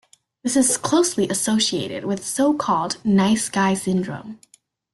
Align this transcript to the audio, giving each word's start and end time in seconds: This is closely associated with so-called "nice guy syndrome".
This 0.41 0.55
is 0.57 0.77
closely 0.77 1.29
associated 1.29 2.05
with 2.05 2.25
so-called 2.25 2.97
"nice 3.05 3.49
guy 3.49 3.75
syndrome". 3.75 4.39